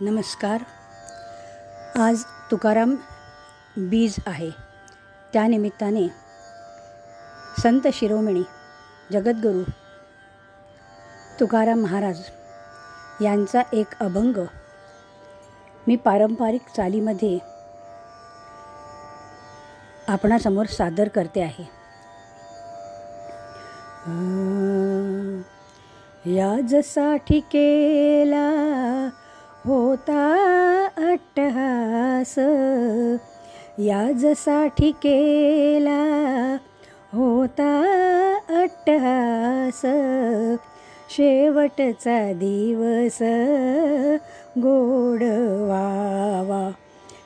[0.00, 0.62] नमस्कार.
[1.98, 2.94] आज तुकाराम
[3.76, 4.50] बीज आहे.
[5.32, 6.06] त्यानिमित्ताने
[7.62, 8.42] संत शिरोमणी
[9.12, 9.62] जगद्गुरू
[11.40, 12.20] तुकाराम महाराज
[13.22, 14.44] यांचा एक अभंग
[15.86, 17.38] मी पारंपरिक चालीमध्ये
[20.08, 21.64] आपणासमोर सादर करते आहे.
[26.36, 28.48] याजसाठी केला
[29.66, 30.32] होता
[30.96, 32.34] अट्टहास.
[33.78, 36.56] याजसाठी केला
[37.12, 37.82] होता
[38.48, 39.80] अट्टहास.
[41.10, 43.18] शेवटचा दिवस
[44.58, 45.22] गोड
[45.66, 46.70] व्हावा.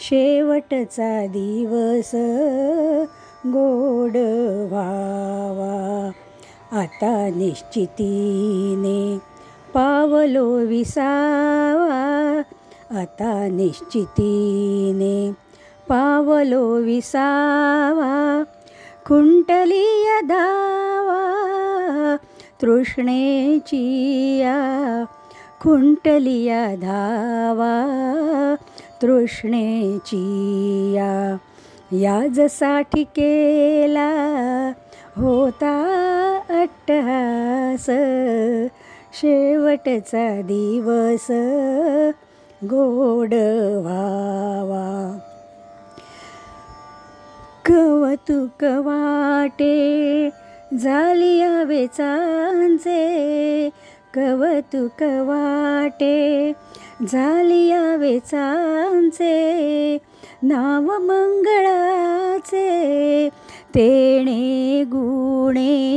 [0.00, 2.10] शेवटचा दिवस
[3.46, 4.16] गोड
[4.72, 6.10] व्हावा.
[6.72, 9.33] आता निश्चितीने
[9.74, 12.42] पावलो विसावा.
[12.98, 15.32] आता निश्चितीने
[15.88, 18.42] पावलो विसावा.
[19.06, 22.16] कुंटलीय धावा
[22.62, 24.54] तृष्णेचिया
[25.60, 28.54] खुंटलिया धावा
[29.02, 31.36] तृष्णेचिया
[31.92, 34.10] याजसाठी केला
[35.16, 35.74] होता
[36.48, 37.90] अट्टहास.
[39.14, 41.26] शेवटचा दिवस.
[42.64, 43.34] गोड
[43.82, 45.18] व्हावा
[47.64, 50.28] कवतुक वाटे
[50.78, 53.00] झाली वेचांचे
[54.14, 56.52] कवतुक वाटे
[57.12, 59.38] झाली वेचांचे
[60.42, 62.68] नाव मंगळाचे.
[63.74, 65.93] तेणे गुणे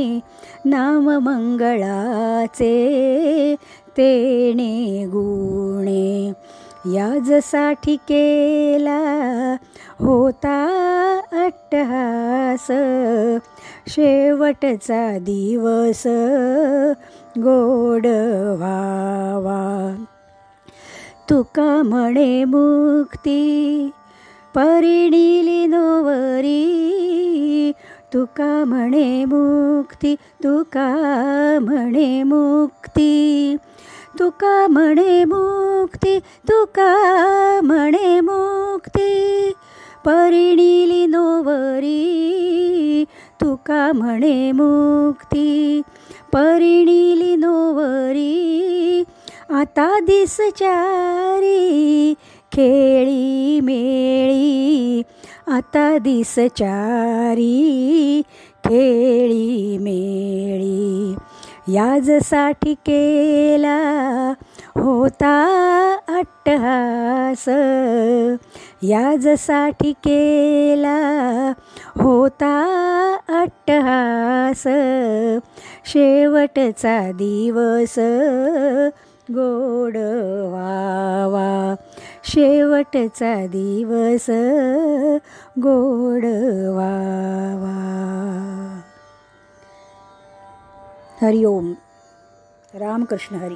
[0.64, 1.56] नाममंगळाचे
[3.88, 6.32] तेणे गुणे.
[6.94, 9.56] याजसाठी केला
[9.98, 10.70] होता
[11.32, 12.66] अट्टहास.
[13.88, 16.02] शेवटचा दिवस
[17.38, 18.06] गोड
[18.58, 20.04] व्हावा.
[21.30, 23.90] तुका म्हणे मुक्ती
[24.54, 25.57] परिणिली
[28.14, 30.14] तुका म्हणे मुक्ती?
[30.14, 30.88] तुका
[31.62, 33.56] म्हणे मुक्ती?
[34.18, 36.18] तुका म्हणे मुक्ती?
[36.18, 39.52] तुका म्हणे मुक्ती?
[40.04, 43.04] परिणिली नोवरी
[43.40, 45.82] तुका म्हणे मुक्ती?
[46.32, 49.04] परिणिली नोवरी
[49.50, 52.14] आता दिसचारी
[52.52, 54.17] खेळी मे
[55.58, 58.22] आता दिस चारी
[58.64, 61.14] खेळी मेळी.
[61.74, 64.32] याजसाठी केला
[64.76, 65.36] होता
[66.08, 67.48] अट्टहास
[68.82, 71.52] याजसाठी केला
[71.96, 72.54] होता
[73.28, 74.62] अट्टहास.
[75.84, 77.94] शेवटचा दिवस
[79.30, 80.64] गोडवा.
[82.28, 84.26] शेवटचा दिवस
[85.58, 86.84] गोडवावा
[91.22, 91.72] हरिओम.
[92.74, 93.54] रामकृष्ण हरी.